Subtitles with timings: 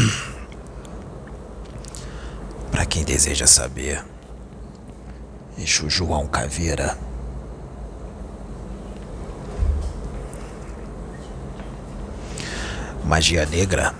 [2.70, 4.02] Para quem deseja saber,
[5.58, 6.96] Exu João Caveira.
[13.04, 13.94] Magia negra.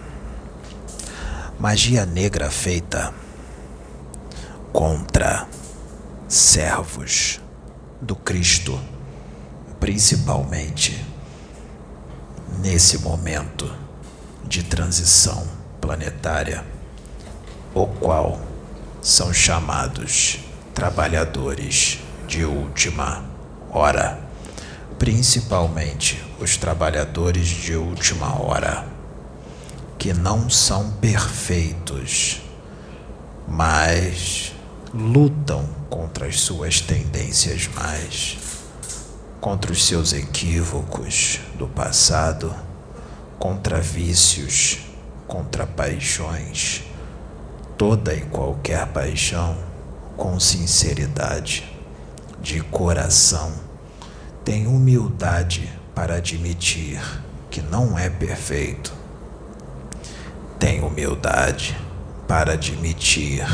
[1.59, 3.13] Magia negra feita
[4.73, 5.47] contra
[6.29, 7.41] servos
[8.01, 8.81] do Cristo,
[9.79, 11.05] principalmente
[12.63, 13.71] nesse momento
[14.45, 16.65] de transição planetária,
[17.75, 18.41] o qual
[19.03, 20.41] são chamados
[20.75, 23.25] trabalhadores de última
[23.71, 24.21] hora,
[24.99, 28.87] principalmente os trabalhadores de última hora,
[29.99, 32.41] que não são perfeitos,
[33.47, 34.53] mas
[34.93, 38.39] lutam contra as suas tendências mais,
[39.41, 42.55] contra os seus equívocos do passado,
[43.39, 44.79] contra vícios,
[45.31, 46.83] contra paixões,
[47.79, 49.57] toda e qualquer paixão
[50.17, 51.73] com sinceridade,
[52.43, 53.53] de coração,
[54.45, 57.01] tem humildade para admitir
[57.49, 58.93] que não é perfeito,
[60.59, 61.79] tem humildade
[62.27, 63.47] para admitir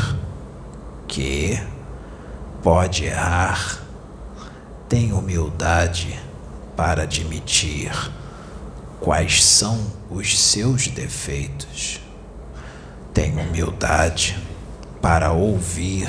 [1.07, 1.61] que
[2.63, 3.83] pode errar,
[4.89, 6.19] tem humildade
[6.75, 7.91] para admitir
[8.99, 12.01] quais são os seus defeitos,
[13.13, 14.37] tem humildade
[15.01, 16.07] para ouvir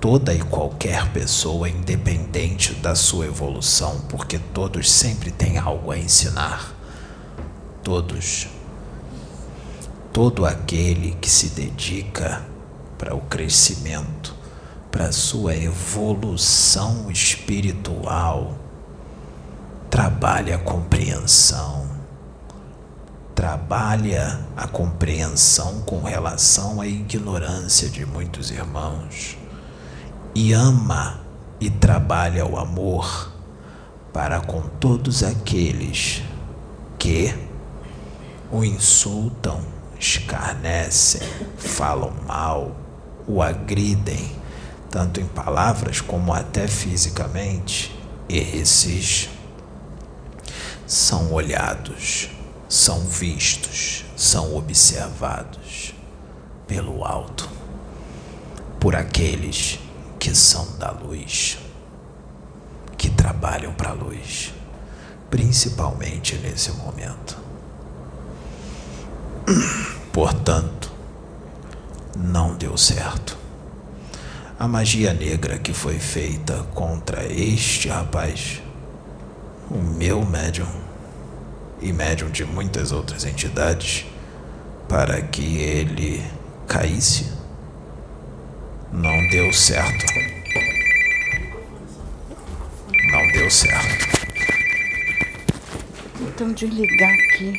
[0.00, 6.74] toda e qualquer pessoa, independente da sua evolução, porque todos sempre têm algo a ensinar.
[7.82, 8.48] Todos.
[10.12, 12.44] Todo aquele que se dedica
[12.98, 14.34] para o crescimento,
[14.90, 18.58] para a sua evolução espiritual,
[19.90, 21.83] trabalha a compreensão,
[23.44, 29.36] trabalha a compreensão com relação à ignorância de muitos irmãos
[30.34, 31.20] e ama
[31.60, 33.30] e trabalha o amor
[34.14, 36.22] para com todos aqueles
[36.98, 37.34] que
[38.50, 39.60] o insultam,
[40.00, 42.74] escarnecem, falam mal,
[43.28, 44.32] o agridem,
[44.90, 47.94] tanto em palavras como até fisicamente,
[48.26, 49.28] esses
[50.86, 52.30] são olhados,
[52.68, 55.94] são vistos, são observados
[56.66, 57.48] pelo alto,
[58.80, 59.78] por aqueles
[60.18, 61.58] que são da luz,
[62.96, 64.52] que trabalham para a luz,
[65.30, 67.36] principalmente nesse momento.
[70.12, 70.90] Portanto,
[72.16, 73.36] não deu certo.
[74.58, 78.62] A magia negra que foi feita contra este rapaz,
[79.70, 80.83] o meu médium
[81.84, 84.04] e médium de muitas outras entidades,
[84.88, 86.24] para que ele
[86.66, 87.32] caísse
[88.94, 90.06] não deu certo.
[93.10, 94.04] Não deu certo.
[96.20, 97.58] Então desligar aqui.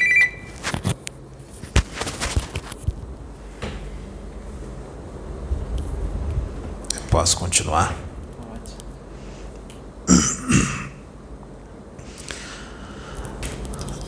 [7.10, 7.94] Posso continuar?
[8.38, 8.74] Pode.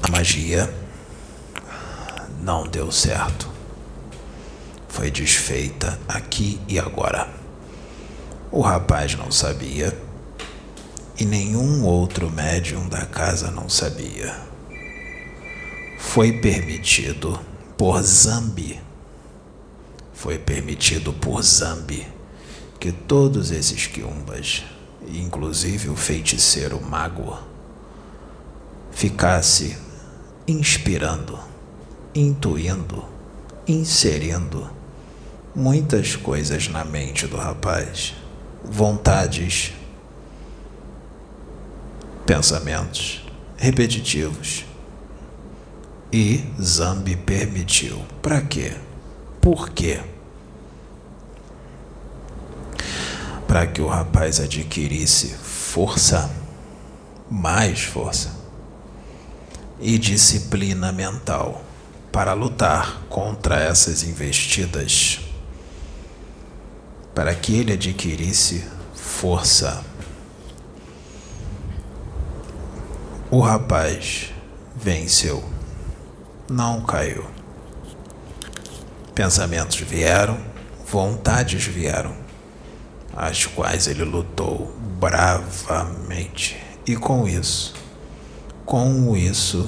[0.01, 0.69] A magia
[2.41, 3.49] não deu certo
[4.89, 7.29] foi desfeita aqui e agora.
[8.51, 9.97] O rapaz não sabia
[11.17, 14.35] e nenhum outro médium da casa não sabia.
[15.97, 17.39] Foi permitido
[17.77, 18.81] por Zambi,
[20.13, 22.05] foi permitido por Zambi
[22.81, 24.65] que todos esses quiumbas,
[25.07, 27.37] inclusive o feiticeiro mago,
[28.91, 29.86] ficasse
[30.47, 31.37] inspirando,
[32.15, 33.03] intuindo,
[33.67, 34.69] inserindo
[35.53, 38.15] muitas coisas na mente do rapaz,
[38.63, 39.73] vontades,
[42.25, 43.25] pensamentos
[43.57, 44.63] repetitivos.
[46.13, 48.01] E Zambi permitiu.
[48.21, 48.71] Para quê?
[49.41, 49.99] Por quê?
[53.45, 56.31] Para que o rapaz adquirisse força,
[57.29, 58.36] mais força
[59.79, 61.63] e disciplina mental
[62.11, 65.19] para lutar contra essas investidas
[67.17, 68.63] para que ele adquirisse
[68.93, 69.83] força.
[73.31, 74.31] O rapaz
[74.75, 75.43] venceu,
[76.47, 77.25] não caiu.
[79.15, 80.39] Pensamentos vieram,
[80.85, 82.15] vontades vieram,
[83.15, 86.55] as quais ele lutou bravamente.
[86.85, 87.73] E com isso,
[88.67, 89.65] com isso,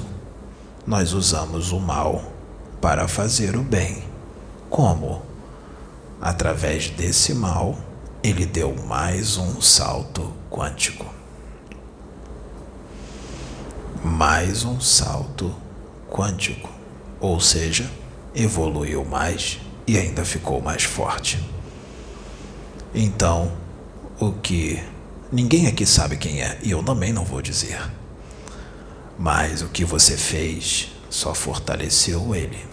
[0.86, 2.22] nós usamos o mal
[2.82, 4.04] para fazer o bem.
[4.68, 5.22] Como?
[6.20, 7.78] Através desse mal,
[8.22, 11.06] ele deu mais um salto quântico.
[14.04, 15.54] Mais um salto
[16.10, 16.68] quântico,
[17.18, 17.90] ou seja,
[18.34, 21.42] evoluiu mais e ainda ficou mais forte.
[22.94, 23.50] Então,
[24.20, 24.78] o que
[25.32, 27.98] ninguém aqui sabe quem é e eu também não vou dizer.
[29.22, 32.66] Mas o que você fez só fortaleceu ele.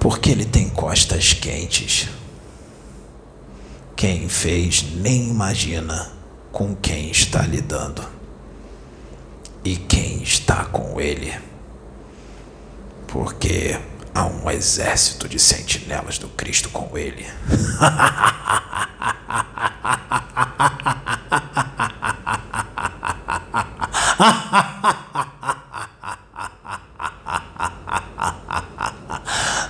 [0.00, 2.08] Porque ele tem costas quentes.
[3.94, 6.10] Quem fez nem imagina
[6.50, 8.02] com quem está lidando
[9.62, 11.38] e quem está com ele.
[13.06, 13.78] Porque
[14.14, 17.26] há um exército de sentinelas do Cristo com ele.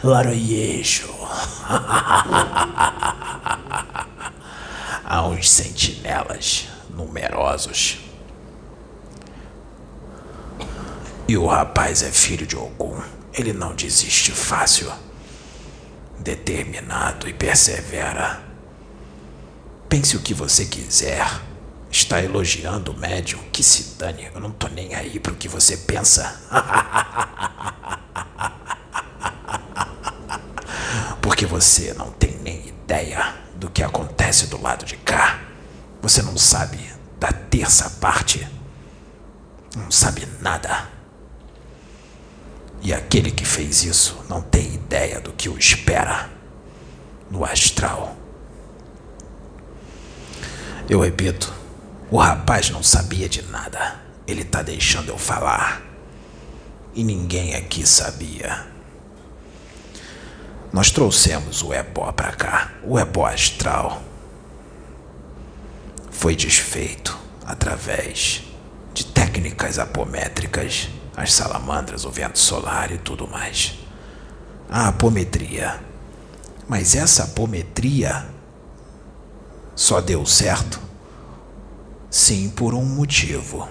[0.02, 1.12] Laroyejo.
[5.04, 7.98] Há uns sentinelas numerosos.
[11.26, 13.02] E o rapaz é filho de Ogum.
[13.34, 14.90] Ele não desiste fácil.
[16.18, 18.42] Determinado e persevera.
[19.88, 21.47] Pense o que você quiser.
[21.90, 23.40] Está elogiando o médium.
[23.52, 24.30] Que se dane.
[24.34, 26.40] Eu não tô nem aí pro que você pensa.
[31.20, 35.40] Porque você não tem nem ideia do que acontece do lado de cá.
[36.02, 36.78] Você não sabe
[37.18, 38.46] da terça parte.
[39.76, 40.88] Não sabe nada.
[42.80, 46.30] E aquele que fez isso não tem ideia do que o espera
[47.30, 48.16] no astral.
[50.88, 51.52] Eu repito,
[52.10, 54.00] o rapaz não sabia de nada.
[54.26, 55.82] Ele tá deixando eu falar.
[56.94, 58.66] E ninguém aqui sabia.
[60.72, 64.02] Nós trouxemos o ebó para cá, o ebó astral.
[66.10, 68.42] Foi desfeito através
[68.92, 73.78] de técnicas apométricas, as salamandras, o vento solar e tudo mais.
[74.68, 75.80] A apometria.
[76.66, 78.26] Mas essa apometria
[79.74, 80.87] só deu certo?
[82.10, 83.68] Sim, por um motivo.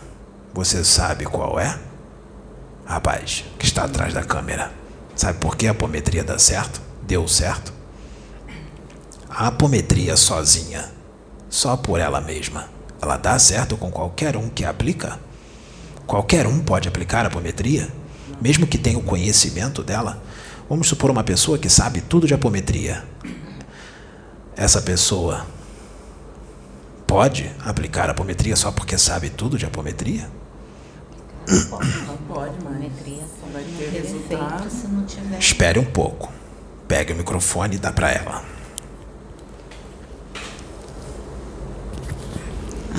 [0.54, 1.80] Você sabe qual é?
[2.86, 4.72] Rapaz, que está atrás da câmera.
[5.16, 6.88] Sabe por que a apometria dá certo?
[7.08, 7.74] deu certo.
[9.30, 10.92] A apometria sozinha,
[11.50, 12.70] só por ela mesma,
[13.02, 15.20] ela dá certo com qualquer um que aplica?
[16.06, 17.88] Qualquer um pode aplicar a apometria,
[18.42, 20.22] mesmo que tenha o conhecimento dela?
[20.70, 23.04] Vamos supor uma pessoa que sabe tudo de apometria.
[24.56, 25.46] Essa pessoa
[27.08, 30.30] pode aplicar a apometria só porque sabe tudo de apometria?
[31.48, 32.78] Não pode, mas
[33.54, 35.40] vai ter resultado se não tiver.
[35.40, 36.32] Espere um pouco.
[36.88, 38.44] Pega o microfone e dá para ela.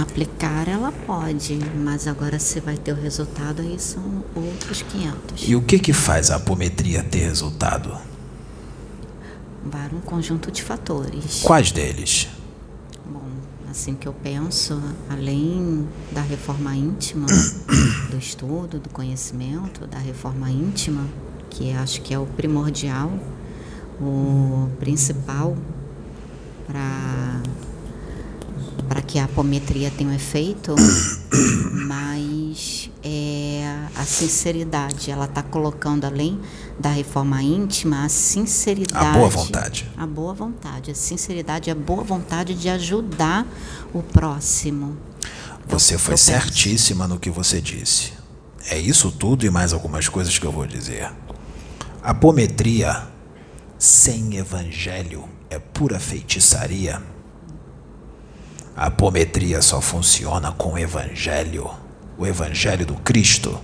[0.00, 5.48] Aplicar ela pode, mas agora se vai ter o resultado aí são outros 500.
[5.48, 7.98] E o que que faz a apometria ter resultado?
[9.70, 11.42] Para um conjunto de fatores.
[11.42, 12.28] Quais deles?
[13.70, 14.80] Assim que eu penso,
[15.10, 17.26] além da reforma íntima,
[18.10, 21.04] do estudo, do conhecimento, da reforma íntima,
[21.50, 23.12] que acho que é o primordial,
[24.00, 25.56] o principal
[26.66, 27.42] para
[28.88, 30.74] para que a apometria tenha um efeito,
[31.72, 33.62] mas é
[33.96, 35.10] a sinceridade.
[35.10, 36.40] Ela está colocando além
[36.78, 39.06] da reforma íntima a sinceridade.
[39.06, 39.90] A boa vontade.
[39.96, 40.90] A boa vontade.
[40.90, 43.46] A sinceridade, a boa vontade de ajudar
[43.92, 44.96] o próximo.
[45.66, 48.12] Você foi certíssima no que você disse.
[48.70, 51.10] É isso tudo e mais algumas coisas que eu vou dizer.
[52.02, 53.08] A apometria
[53.78, 57.02] sem evangelho é pura feitiçaria.
[58.78, 61.68] A apometria só funciona com o evangelho,
[62.16, 63.60] o evangelho do Cristo.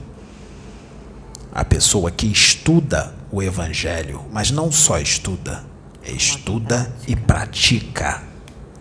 [1.54, 5.64] A pessoa que estuda o evangelho, mas não só estuda,
[6.04, 8.24] estuda e pratica,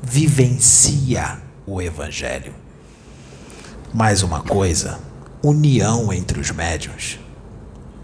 [0.02, 2.56] vivencia o evangelho.
[3.94, 5.00] Mais uma coisa,
[5.44, 7.20] união entre os médios.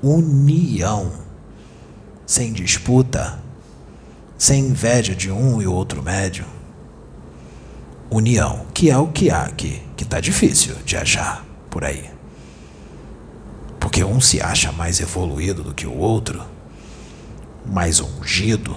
[0.03, 1.11] União
[2.27, 3.39] sem disputa,
[4.37, 6.58] sem inveja de um e outro médium.
[8.09, 12.09] União, que é o que há aqui, que está difícil de achar por aí.
[13.79, 16.43] Porque um se acha mais evoluído do que o outro,
[17.65, 18.75] mais ungido,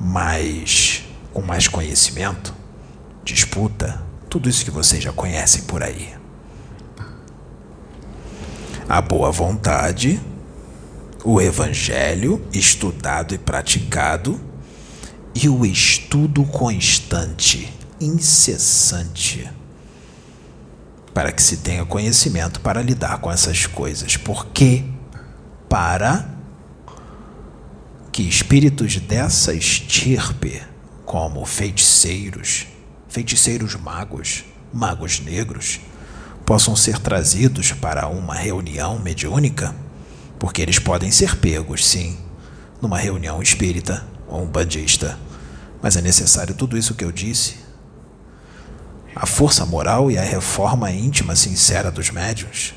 [0.00, 2.54] mais com mais conhecimento,
[3.24, 6.22] disputa, tudo isso que vocês já conhecem por aí.
[8.92, 10.20] a boa vontade,
[11.24, 14.38] o evangelho estudado e praticado
[15.34, 17.72] e o estudo constante,
[18.04, 19.50] incessante,
[21.14, 24.16] para que se tenha conhecimento para lidar com essas coisas.
[24.16, 24.84] Porque
[25.68, 26.28] para
[28.10, 30.62] que espíritos dessa estirpe,
[31.04, 32.66] como feiticeiros,
[33.08, 35.80] feiticeiros magos, magos negros,
[36.44, 39.74] possam ser trazidos para uma reunião mediúnica,
[40.38, 42.18] porque eles podem ser pegos, sim,
[42.80, 45.18] numa reunião espírita ou um bandista,
[45.80, 47.61] mas é necessário tudo isso que eu disse.
[49.14, 52.74] A força moral e a reforma íntima sincera dos médiuns,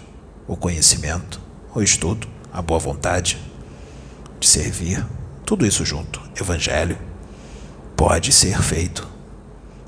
[0.48, 1.40] o conhecimento,
[1.74, 3.40] o estudo, a boa vontade
[4.40, 5.06] de servir,
[5.46, 6.98] tudo isso junto, evangelho,
[7.96, 9.08] pode ser feito.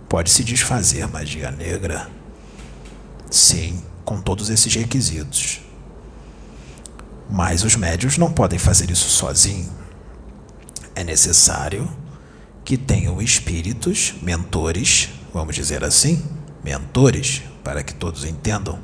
[0.07, 2.09] Pode se desfazer magia negra
[3.29, 5.61] Sim, com todos esses requisitos.
[7.29, 9.69] Mas os médios não podem fazer isso sozinhos.
[10.95, 11.89] É necessário
[12.63, 16.23] que tenham espíritos, mentores, vamos dizer assim,
[16.63, 18.79] mentores, para que todos entendam.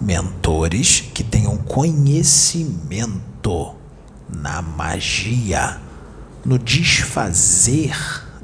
[0.00, 3.22] Mentores que tenham conhecimento
[4.28, 5.80] na magia,
[6.44, 7.96] no desfazer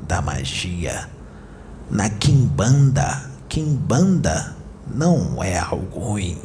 [0.07, 1.09] da magia,
[1.91, 3.29] na quimbanda.
[3.49, 4.55] Quimbanda
[4.87, 6.39] não é algo ruim.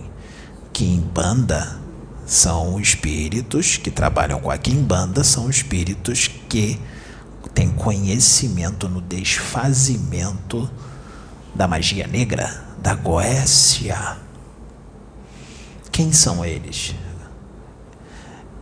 [0.71, 1.77] Kimbanda
[2.25, 6.79] são espíritos que trabalham com a Kimbanda, são espíritos que
[7.53, 10.69] têm conhecimento no desfazimento
[11.53, 14.17] da magia negra, da Goécia.
[15.91, 16.95] Quem são eles?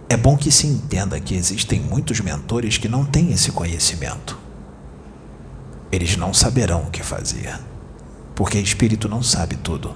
[0.09, 4.37] É bom que se entenda que existem muitos mentores que não têm esse conhecimento.
[5.91, 7.57] Eles não saberão o que fazer
[8.41, 9.95] porque espírito não sabe tudo.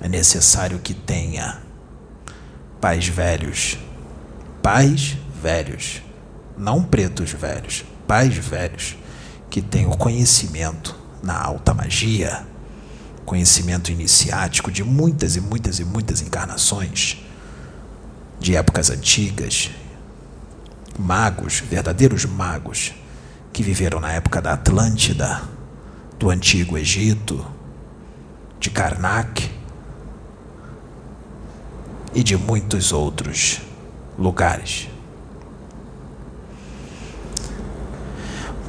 [0.00, 1.62] É necessário que tenha
[2.80, 3.78] pais velhos,
[4.60, 6.02] pais velhos,
[6.58, 8.96] não pretos velhos, pais velhos
[9.48, 10.92] que tenham conhecimento
[11.22, 12.46] na alta magia,
[13.24, 17.18] conhecimento iniciático de muitas e muitas e muitas encarnações,
[18.40, 19.70] de épocas antigas,
[20.98, 22.92] magos, verdadeiros magos,
[23.52, 25.42] que viveram na época da Atlântida,
[26.18, 27.44] do Antigo Egito,
[28.58, 29.50] de Karnak
[32.14, 33.60] e de muitos outros
[34.18, 34.88] lugares.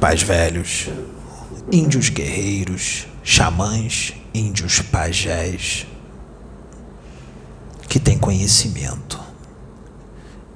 [0.00, 0.88] Pais velhos,
[1.72, 5.86] índios guerreiros, xamãs, índios pajés,
[7.88, 9.20] que têm conhecimento.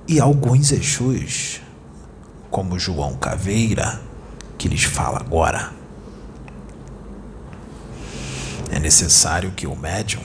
[0.06, 1.60] E alguns Exus,
[2.50, 4.00] como João Caveira,
[4.56, 5.72] que lhes fala agora.
[8.70, 10.22] É necessário que o médium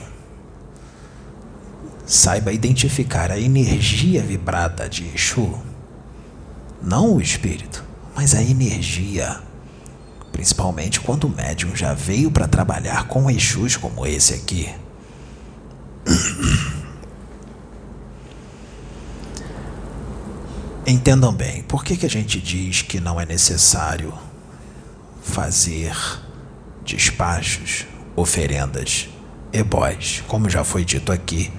[2.06, 5.58] saiba identificar a energia vibrada de Exu,
[6.82, 7.82] não o espírito,
[8.14, 9.40] mas a energia.
[10.34, 14.68] Principalmente quando o médium já veio para trabalhar com Exus como esse aqui.
[20.84, 24.12] Entendam bem, por que, que a gente diz que não é necessário
[25.22, 25.96] fazer
[26.84, 27.86] despachos
[28.16, 29.08] oferendas,
[29.52, 31.52] ebós, como já foi dito aqui,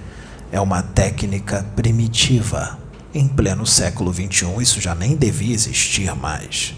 [0.52, 2.78] é uma técnica primitiva.
[3.14, 6.75] Em pleno século XXI, isso já nem devia existir mais.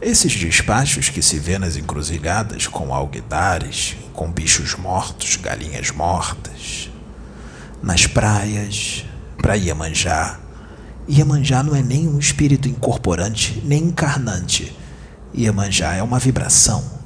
[0.00, 6.90] Esses despachos que se vê nas encruzilhadas com alguidares, com bichos mortos, galinhas mortas,
[7.82, 9.04] nas praias,
[9.38, 10.38] para Iemanjá.
[11.08, 14.76] Iemanjá não é nem um espírito incorporante, nem encarnante.
[15.34, 16.96] Iemanjá é uma vibração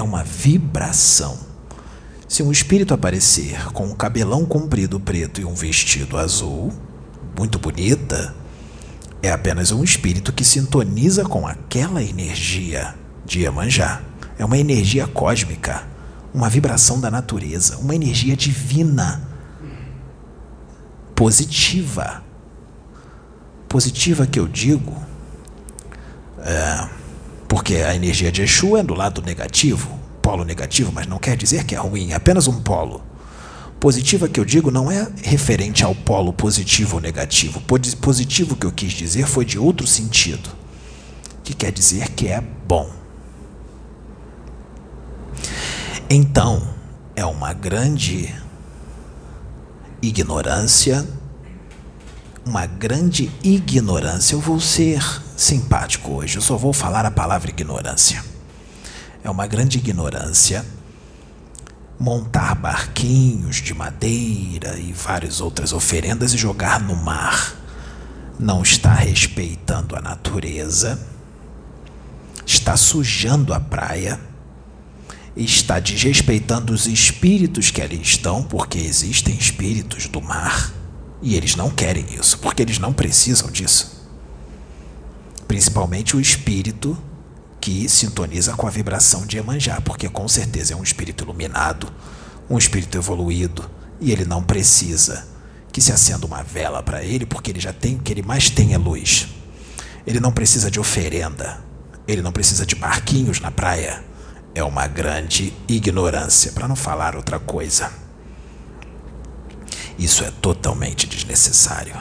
[0.00, 1.38] é uma vibração.
[2.26, 6.72] Se um espírito aparecer com um cabelão comprido preto e um vestido azul,
[7.36, 8.34] muito bonita,
[9.22, 14.00] é apenas um espírito que sintoniza com aquela energia de Iemanjá.
[14.38, 15.82] É uma energia cósmica,
[16.32, 19.22] uma vibração da natureza, uma energia divina,
[21.14, 22.22] positiva.
[23.68, 24.96] Positiva que eu digo,
[26.38, 26.88] é,
[27.46, 31.64] porque a energia de Exu é do lado negativo, polo negativo, mas não quer dizer
[31.64, 33.09] que é ruim, é apenas um polo.
[33.80, 37.62] Positiva que eu digo não é referente ao polo positivo ou negativo.
[37.62, 40.50] Positivo que eu quis dizer foi de outro sentido,
[41.42, 42.90] que quer dizer que é bom.
[46.10, 46.74] Então,
[47.16, 48.34] é uma grande
[50.02, 51.08] ignorância,
[52.44, 54.34] uma grande ignorância.
[54.34, 55.02] Eu vou ser
[55.38, 56.36] simpático hoje.
[56.36, 58.22] Eu só vou falar a palavra ignorância.
[59.24, 60.66] É uma grande ignorância
[62.00, 67.54] montar barquinhos de madeira e várias outras oferendas e jogar no mar.
[68.38, 70.98] Não está respeitando a natureza,
[72.46, 74.18] está sujando a praia,
[75.36, 80.72] está desrespeitando os espíritos que ali estão, porque existem espíritos do mar
[81.20, 84.08] e eles não querem isso, porque eles não precisam disso.
[85.46, 86.96] Principalmente o espírito
[87.60, 91.92] que sintoniza com a vibração de Emanjá, porque com certeza é um espírito iluminado,
[92.48, 95.28] um espírito evoluído, e ele não precisa
[95.70, 98.48] que se acenda uma vela para ele, porque ele já tem o que ele mais
[98.50, 99.28] tem é luz.
[100.06, 101.62] Ele não precisa de oferenda,
[102.08, 104.02] ele não precisa de barquinhos na praia.
[104.54, 107.92] É uma grande ignorância, para não falar outra coisa.
[109.96, 111.94] Isso é totalmente desnecessário.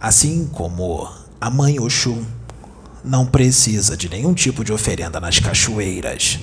[0.00, 1.06] Assim como
[1.38, 2.24] a mãe Oxum
[3.04, 6.38] não precisa de nenhum tipo de oferenda nas cachoeiras.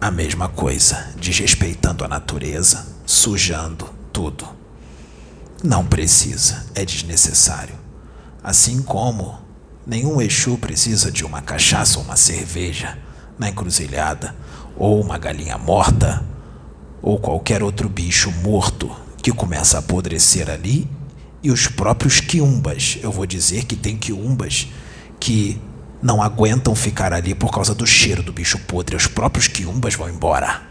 [0.00, 4.46] A mesma coisa, desrespeitando a natureza, sujando tudo.
[5.62, 7.74] Não precisa, é desnecessário.
[8.42, 9.38] Assim como
[9.86, 12.98] nenhum Exu precisa de uma cachaça ou uma cerveja
[13.38, 14.34] na encruzilhada,
[14.76, 16.24] ou uma galinha morta,
[17.00, 18.90] ou qualquer outro bicho morto
[19.22, 20.88] que começa a apodrecer ali,
[21.42, 22.98] e os próprios quiumbas.
[23.02, 24.68] Eu vou dizer que tem quiumbas
[25.18, 25.60] que
[26.02, 28.96] não aguentam ficar ali por causa do cheiro do bicho podre.
[28.96, 30.62] Os próprios quiumbas vão embora.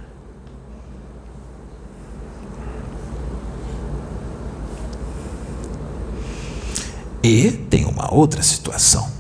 [7.22, 9.12] E tem uma outra situação.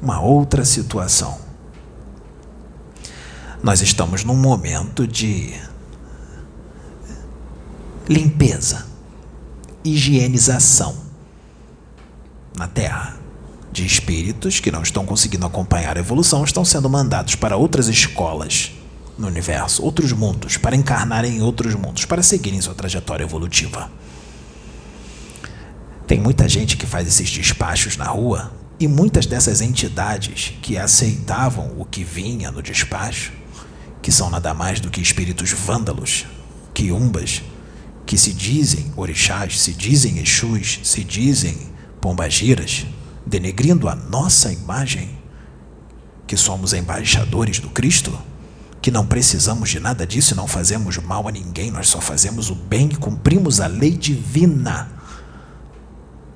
[0.00, 1.38] Uma outra situação.
[3.62, 5.58] Nós estamos num momento de
[8.08, 8.86] limpeza,
[9.82, 10.96] higienização
[12.56, 13.17] na Terra
[13.72, 18.72] de espíritos que não estão conseguindo acompanhar a evolução estão sendo mandados para outras escolas
[19.18, 23.90] no universo, outros mundos, para encarnarem em outros mundos, para seguirem sua trajetória evolutiva.
[26.06, 31.74] Tem muita gente que faz esses despachos na rua e muitas dessas entidades que aceitavam
[31.76, 33.32] o que vinha no despacho,
[34.00, 36.24] que são nada mais do que espíritos vândalos,
[36.72, 37.42] quiumbas,
[38.06, 41.58] que se dizem orixás, se dizem exus, se dizem
[42.00, 42.86] pombagiras,
[43.28, 45.18] denegrindo a nossa imagem,
[46.26, 48.18] que somos embaixadores do Cristo,
[48.80, 52.50] que não precisamos de nada disso e não fazemos mal a ninguém, nós só fazemos
[52.50, 54.90] o bem e cumprimos a lei divina.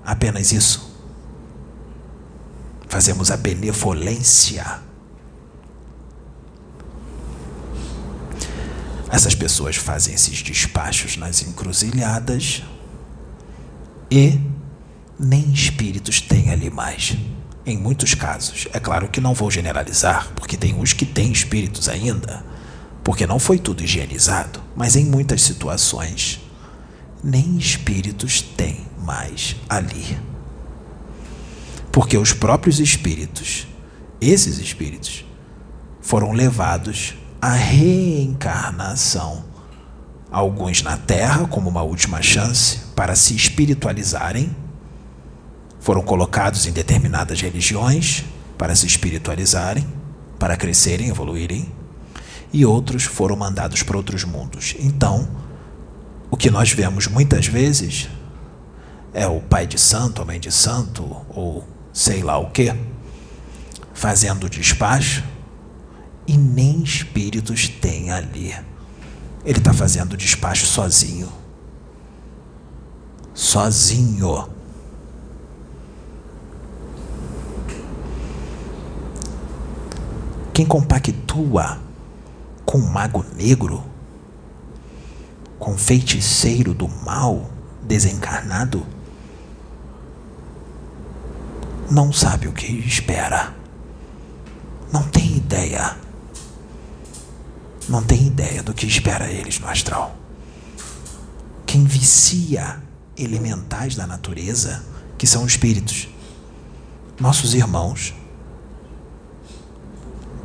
[0.05, 0.91] Apenas isso.
[2.89, 4.81] Fazemos a benevolência.
[9.09, 12.63] Essas pessoas fazem esses despachos nas encruzilhadas
[14.11, 14.41] e
[15.23, 17.17] nem espíritos tem ali mais.
[17.65, 18.67] Em muitos casos.
[18.73, 22.45] É claro que não vou generalizar, porque tem uns que têm espíritos ainda,
[23.05, 26.41] porque não foi tudo higienizado, mas em muitas situações,
[27.23, 30.19] nem espíritos tem mais ali.
[31.93, 33.69] Porque os próprios espíritos,
[34.21, 35.25] esses espíritos,
[36.01, 39.45] foram levados à reencarnação.
[40.33, 44.51] Alguns na Terra, como uma última chance, para se espiritualizarem
[45.83, 48.25] foram colocados em determinadas religiões
[48.57, 49.85] para se espiritualizarem,
[50.38, 51.71] para crescerem, evoluírem,
[52.53, 54.77] e outros foram mandados para outros mundos.
[54.79, 55.29] Então,
[56.31, 58.09] o que nós vemos muitas vezes
[59.12, 62.73] é o pai de santo, a mãe de santo, ou sei lá o que,
[63.92, 65.25] fazendo despacho,
[66.29, 68.55] e nem espíritos tem ali.
[69.45, 71.29] Ele está fazendo despacho sozinho.
[73.35, 74.62] Sozinho.
[80.62, 81.81] Quem compactua
[82.64, 83.83] com o mago negro,
[85.59, 87.51] com o feiticeiro do mal
[87.83, 88.87] desencarnado,
[91.90, 93.53] não sabe o que espera.
[94.92, 95.96] Não tem ideia.
[97.88, 100.16] Não tem ideia do que espera eles no astral.
[101.66, 102.81] Quem vicia
[103.18, 104.81] elementais da natureza,
[105.18, 106.07] que são espíritos,
[107.18, 108.14] nossos irmãos,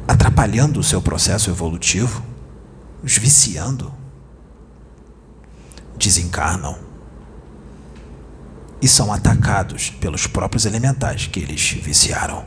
[0.08, 2.24] atrapalhando o seu processo evolutivo,
[3.04, 3.94] os viciando,
[5.98, 6.78] desencarnam
[8.82, 12.46] e são atacados pelos próprios elementais que eles viciaram.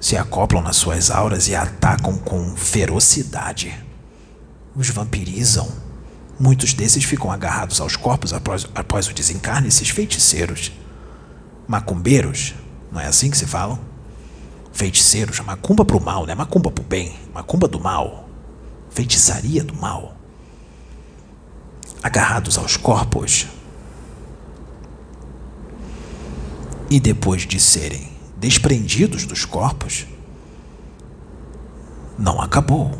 [0.00, 3.74] Se acoplam nas suas auras e atacam com ferocidade.
[4.74, 5.68] Os vampirizam.
[6.38, 10.70] Muitos desses ficam agarrados aos corpos após, após o desencarne, esses feiticeiros.
[11.66, 12.54] Macumbeiros,
[12.92, 13.78] não é assim que se falam?
[14.76, 16.34] Feiticeiros, macumba para o mal, né?
[16.34, 18.28] Macumba para o bem, macumba do mal,
[18.90, 20.14] feitiçaria do mal,
[22.02, 23.46] agarrados aos corpos.
[26.90, 30.06] E depois de serem desprendidos dos corpos,
[32.18, 32.92] não acabou.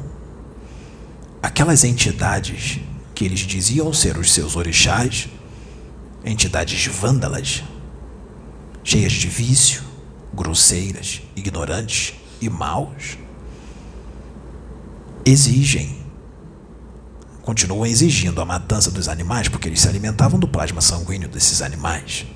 [1.43, 2.81] Aquelas entidades
[3.15, 5.29] que eles diziam ser os seus orixás,
[6.25, 7.63] entidades vândalas,
[8.83, 9.86] cheias de vício,
[10.35, 13.19] grosseiras, ignorantes e maus,
[15.25, 16.05] exigem,
[17.43, 22.27] continuam exigindo a matança dos animais porque eles se alimentavam do plasma sanguíneo desses animais.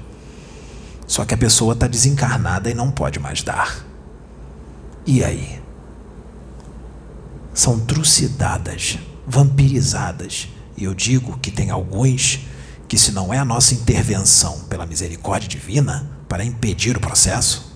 [1.07, 3.85] Só que a pessoa está desencarnada e não pode mais dar.
[5.05, 5.61] E aí?
[7.53, 10.49] São trucidadas, vampirizadas.
[10.77, 12.41] E eu digo que tem alguns
[12.87, 17.70] que, se não é a nossa intervenção pela misericórdia divina para impedir o processo,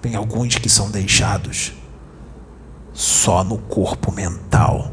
[0.00, 1.72] tem alguns que são deixados
[2.92, 4.92] só no corpo mental,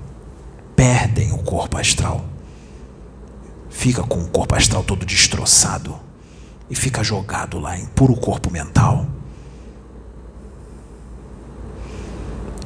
[0.76, 2.26] perdem o corpo astral,
[3.70, 5.98] fica com o corpo astral todo destroçado
[6.70, 9.08] e fica jogado lá em puro corpo mental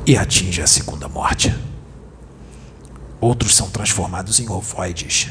[0.05, 1.55] e atinge a segunda morte.
[3.19, 5.29] Outros são transformados em ovoides.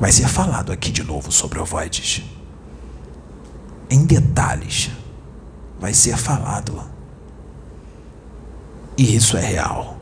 [0.00, 2.35] Vai ser falado aqui de novo sobre ovoides
[3.88, 4.90] em detalhes
[5.78, 6.82] vai ser falado.
[8.96, 9.98] E isso é real.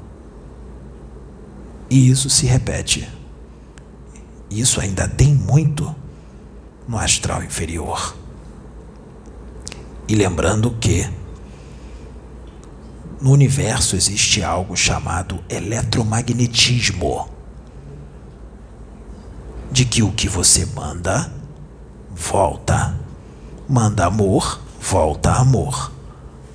[1.90, 3.09] E isso se repete.
[4.51, 5.94] Isso ainda tem muito
[6.87, 8.16] no astral inferior.
[10.07, 11.09] E lembrando que
[13.20, 17.29] no universo existe algo chamado eletromagnetismo.
[19.73, 21.33] De que o que você manda
[22.14, 23.03] volta.
[23.68, 25.90] Manda amor, volta amor.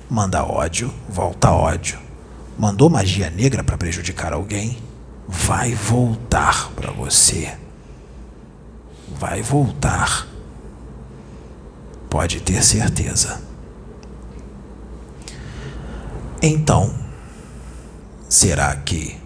[0.08, 1.98] Manda ódio, volta ódio.
[2.56, 4.78] Mandou magia negra para prejudicar alguém,
[5.26, 7.56] vai voltar para você.
[9.18, 10.26] Vai voltar.
[12.08, 13.40] Pode ter certeza.
[16.40, 16.94] Então,
[18.28, 19.19] será que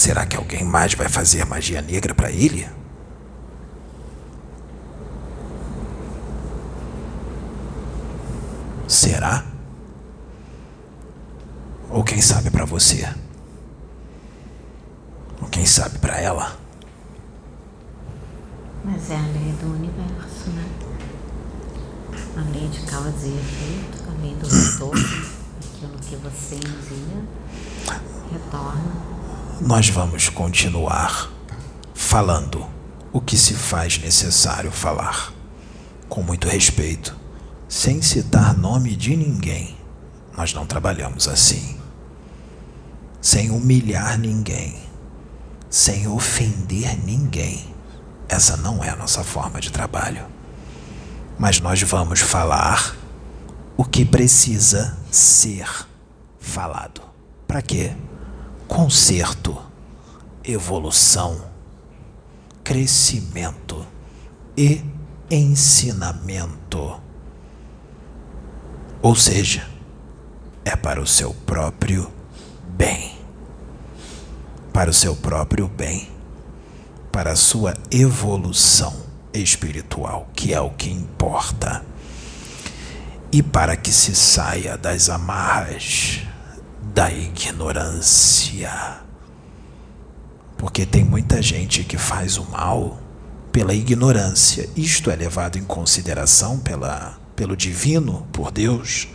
[0.00, 2.66] Será que alguém mais vai fazer magia negra para ele?
[8.88, 9.44] Será?
[11.90, 13.06] Ou quem sabe para você?
[15.42, 16.56] Ou quem sabe para ela?
[18.82, 20.64] Mas é a lei do universo, né?
[22.38, 25.26] A lei de causa e efeito, a lei do retorno,
[25.58, 27.22] aquilo que você envia,
[28.32, 29.19] retorna
[29.60, 31.30] nós vamos continuar
[31.94, 32.66] falando
[33.12, 35.34] o que se faz necessário falar,
[36.08, 37.14] com muito respeito,
[37.68, 39.76] sem citar nome de ninguém.
[40.34, 41.78] Nós não trabalhamos assim.
[43.20, 44.80] Sem humilhar ninguém,
[45.68, 47.74] sem ofender ninguém.
[48.30, 50.24] Essa não é a nossa forma de trabalho.
[51.38, 52.96] Mas nós vamos falar
[53.76, 55.68] o que precisa ser
[56.38, 57.02] falado.
[57.46, 57.92] Para quê?
[58.70, 59.60] Conserto,
[60.44, 61.44] evolução,
[62.62, 63.84] crescimento
[64.56, 64.80] e
[65.28, 67.00] ensinamento.
[69.02, 69.68] Ou seja,
[70.64, 72.12] é para o seu próprio
[72.68, 73.18] bem.
[74.72, 76.08] Para o seu próprio bem.
[77.10, 78.94] Para a sua evolução
[79.34, 81.84] espiritual, que é o que importa.
[83.32, 86.29] E para que se saia das amarras
[86.94, 89.00] da ignorância.
[90.56, 92.98] Porque tem muita gente que faz o mal
[93.52, 94.68] pela ignorância.
[94.76, 99.08] Isto é levado em consideração pela, pelo divino, por Deus?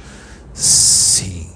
[0.54, 1.50] Sim.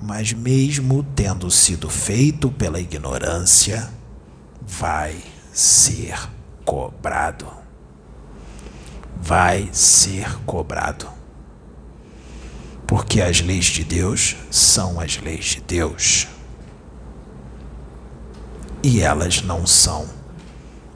[0.00, 3.90] Mas mesmo tendo sido feito pela ignorância,
[4.62, 5.16] vai
[5.52, 6.16] ser
[6.64, 7.46] cobrado.
[9.20, 11.17] Vai ser cobrado
[12.88, 16.26] porque as leis de Deus são as leis de Deus.
[18.82, 20.08] E elas não são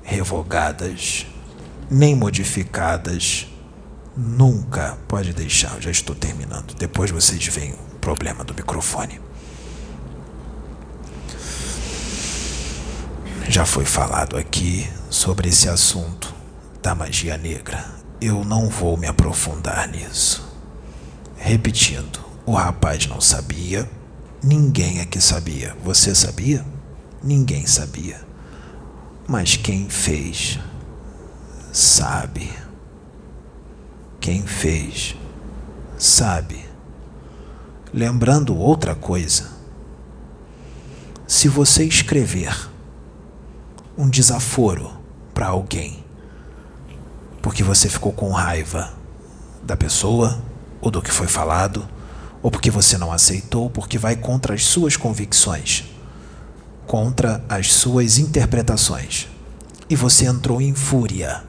[0.02, 1.26] revogadas
[1.90, 3.46] nem modificadas
[4.16, 4.96] nunca.
[5.06, 6.74] Pode deixar, já estou terminando.
[6.74, 9.20] Depois vocês veem o problema do microfone.
[13.50, 16.34] Já foi falado aqui sobre esse assunto
[16.82, 17.84] da magia negra.
[18.18, 20.51] Eu não vou me aprofundar nisso.
[21.42, 23.88] Repetindo, o rapaz não sabia,
[24.44, 25.76] Ninguém aqui sabia.
[25.84, 26.66] Você sabia?
[27.22, 28.20] Ninguém sabia.
[29.28, 30.58] Mas quem fez,
[31.72, 32.52] sabe.
[34.18, 35.14] Quem fez,
[35.96, 36.64] sabe.
[37.94, 39.48] Lembrando outra coisa.
[41.24, 42.68] Se você escrever
[43.96, 44.90] um desaforo
[45.32, 46.04] para alguém,
[47.40, 48.92] porque você ficou com raiva
[49.62, 50.42] da pessoa
[50.82, 51.88] ou do que foi falado,
[52.42, 55.84] ou porque você não aceitou, porque vai contra as suas convicções,
[56.86, 59.28] contra as suas interpretações,
[59.88, 61.44] e você entrou em fúria,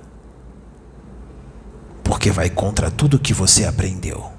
[2.03, 4.31] porque vai contra tudo que você aprendeu,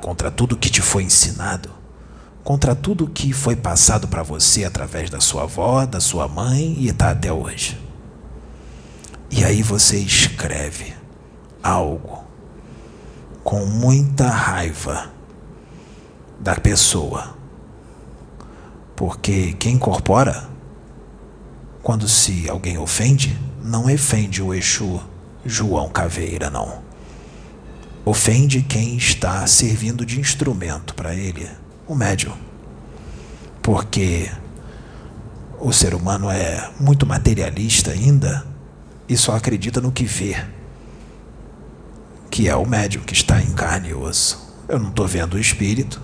[0.00, 1.68] contra tudo que te foi ensinado,
[2.42, 6.88] contra tudo que foi passado para você através da sua avó, da sua mãe e
[6.88, 7.78] está até hoje.
[9.30, 10.94] E aí você escreve
[11.62, 12.22] algo
[13.42, 15.10] com muita raiva
[16.38, 17.36] da pessoa.
[18.96, 20.48] Porque quem incorpora,
[21.82, 25.00] quando se alguém ofende, não ofende o Exu
[25.44, 26.82] João Caveira, não.
[28.04, 31.48] Ofende quem está servindo de instrumento para ele,
[31.86, 32.36] o médium.
[33.60, 34.30] Porque
[35.60, 38.44] o ser humano é muito materialista ainda
[39.08, 40.36] e só acredita no que vê
[42.32, 44.56] que é o médium que está em carne e osso.
[44.66, 46.00] Eu não estou vendo o espírito.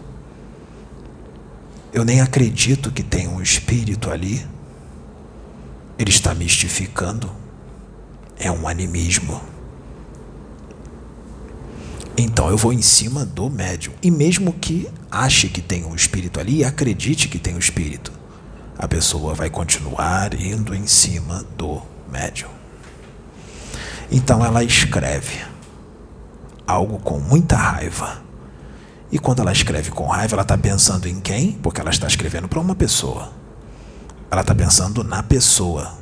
[1.91, 4.47] Eu nem acredito que tem um espírito ali.
[5.99, 7.31] Ele está mistificando.
[8.39, 9.41] É um animismo.
[12.15, 13.95] Então eu vou em cima do médium.
[14.03, 18.13] E mesmo que ache que tem um espírito ali e acredite que tem um espírito,
[18.77, 21.81] a pessoa vai continuar indo em cima do
[22.13, 22.51] médium.
[24.11, 25.49] Então ela escreve
[26.69, 28.23] algo com muita raiva.
[29.11, 31.53] E quando ela escreve com raiva, ela está pensando em quem?
[31.53, 33.33] Porque ela está escrevendo para uma pessoa.
[34.31, 35.95] Ela está pensando na pessoa.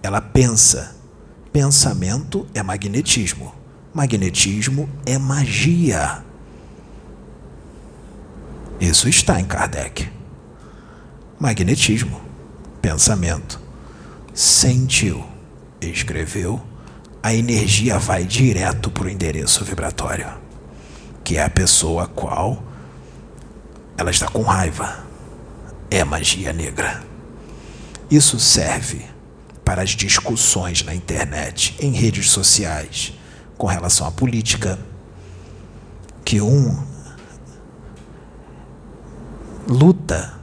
[0.00, 0.94] Ela pensa.
[1.52, 3.52] Pensamento é magnetismo.
[3.92, 6.22] Magnetismo é magia.
[8.80, 10.08] Isso está em Kardec.
[11.38, 12.20] Magnetismo,
[12.80, 13.60] pensamento.
[14.32, 15.24] Sentiu,
[15.80, 16.60] escreveu
[17.24, 20.28] a energia vai direto para o endereço vibratório,
[21.24, 22.62] que é a pessoa a qual
[23.96, 25.02] ela está com raiva.
[25.90, 27.02] É magia negra.
[28.10, 29.06] Isso serve
[29.64, 33.14] para as discussões na internet, em redes sociais,
[33.56, 34.78] com relação à política,
[36.26, 36.78] que um
[39.66, 40.34] luta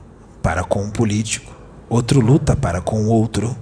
[0.42, 1.56] para com um político,
[1.88, 3.56] outro luta para com o outro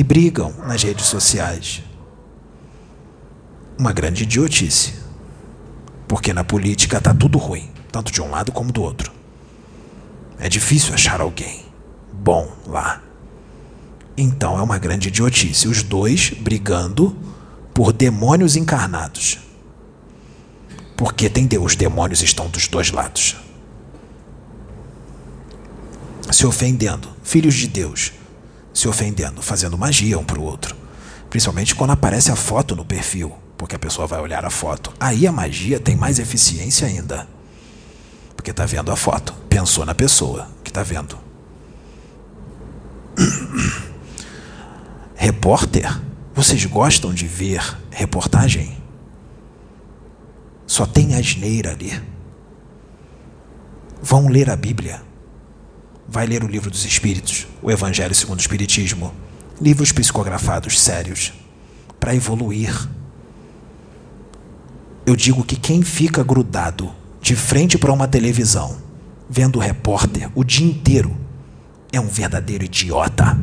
[0.00, 1.82] e brigam nas redes sociais.
[3.78, 4.94] Uma grande idiotice.
[6.08, 9.12] Porque na política está tudo ruim, tanto de um lado como do outro.
[10.38, 11.66] É difícil achar alguém
[12.10, 13.02] bom lá.
[14.16, 15.68] Então é uma grande idiotice.
[15.68, 17.14] Os dois brigando
[17.74, 19.38] por demônios encarnados.
[20.96, 23.36] Porque tem Deus, os demônios estão dos dois lados.
[26.32, 28.12] Se ofendendo, filhos de Deus,
[28.80, 30.74] se ofendendo, fazendo magia um para o outro.
[31.28, 34.90] Principalmente quando aparece a foto no perfil, porque a pessoa vai olhar a foto.
[34.98, 37.28] Aí a magia tem mais eficiência ainda.
[38.34, 41.18] Porque está vendo a foto, pensou na pessoa que está vendo.
[45.14, 46.00] Repórter,
[46.34, 48.78] vocês gostam de ver reportagem?
[50.66, 52.02] Só tem asneira ali.
[54.00, 55.09] Vão ler a Bíblia
[56.08, 59.12] vai ler o livro dos Espíritos, o Evangelho segundo o Espiritismo,
[59.60, 61.32] livros psicografados sérios,
[61.98, 62.88] para evoluir.
[65.06, 68.78] Eu digo que quem fica grudado de frente para uma televisão,
[69.28, 71.16] vendo o repórter o dia inteiro,
[71.92, 73.38] é um verdadeiro idiota.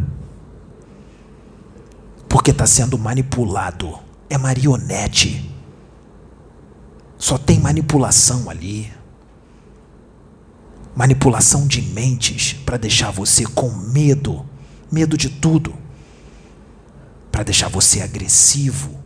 [2.28, 4.00] Porque está sendo manipulado.
[4.30, 5.50] É marionete.
[7.17, 8.91] Só tem manipulação ali
[10.97, 14.43] manipulação de mentes para deixar você com medo,
[14.91, 15.75] medo de tudo,
[17.31, 18.97] para deixar você agressivo,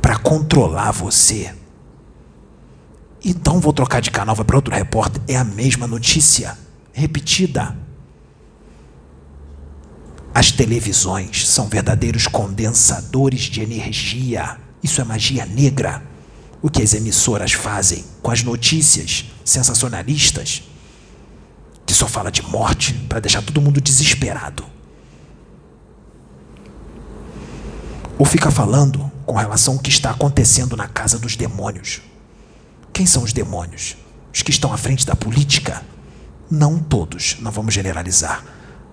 [0.00, 1.54] para controlar você.
[3.22, 6.56] Então vou trocar de canal, vai para outro repórter, é a mesma notícia,
[6.94, 7.76] repetida.
[10.32, 14.58] As televisões são verdadeiros condensadores de energia.
[14.82, 16.05] Isso é magia negra
[16.62, 20.62] o que as emissoras fazem com as notícias sensacionalistas,
[21.84, 24.64] que só fala de morte para deixar todo mundo desesperado.
[28.18, 32.00] Ou fica falando com relação ao que está acontecendo na casa dos demônios,
[32.92, 33.94] Quem são os demônios?
[34.32, 35.82] Os que estão à frente da política?
[36.50, 38.42] Não todos, não vamos generalizar.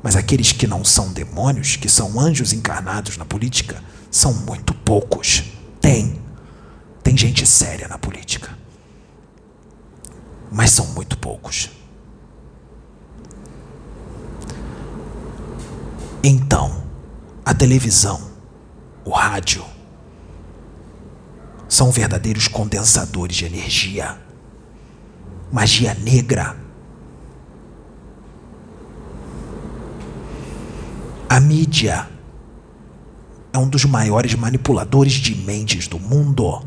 [0.04, 5.46] Mas aqueles que não são demônios, que são anjos encarnados na política, são muito poucos.
[5.80, 6.22] Tem.
[7.04, 8.58] Tem gente séria na política.
[10.50, 11.70] Mas são muito poucos.
[16.24, 16.84] Então,
[17.44, 18.22] a televisão,
[19.04, 19.66] o rádio,
[21.68, 24.18] são verdadeiros condensadores de energia.
[25.52, 26.56] Magia negra.
[31.28, 32.08] A mídia
[33.52, 36.64] é um dos maiores manipuladores de mentes do mundo.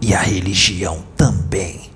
[0.00, 1.90] E a religião também.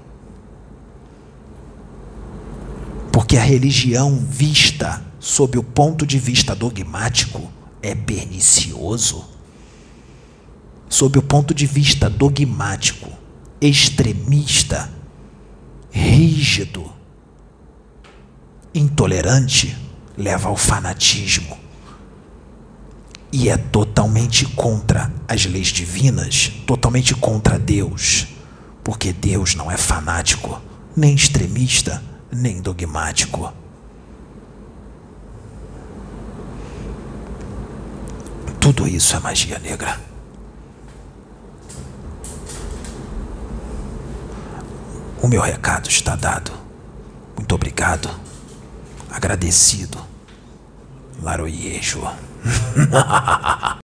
[3.13, 9.25] Porque a religião vista sob o ponto de vista dogmático é pernicioso.
[10.89, 13.09] Sob o ponto de vista dogmático,
[13.61, 14.93] extremista,
[15.91, 16.93] rígido,
[18.75, 19.77] intolerante,
[20.17, 21.62] leva ao fanatismo
[23.33, 28.27] e é totalmente contra as leis divinas, totalmente contra Deus,
[28.85, 30.61] porque Deus não é fanático,
[30.95, 33.51] nem extremista, nem dogmático.
[38.61, 39.99] Tudo isso é magia negra.
[45.23, 46.53] O meu recado está dado.
[47.37, 48.11] Muito obrigado.
[49.11, 49.99] Agradecido.
[51.23, 52.03] Laroyejo.
[52.45, 53.79] 哈哈哈哈哈